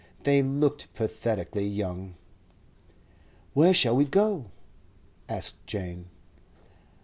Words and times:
They 0.23 0.41
looked 0.41 0.91
pathetically 0.95 1.67
young. 1.67 2.15
"Where 3.53 3.71
shall 3.71 3.95
we 3.95 4.03
go?" 4.05 4.45
asked 5.29 5.63
Jane. 5.67 6.07